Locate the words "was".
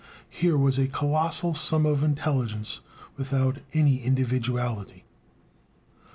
0.57-0.79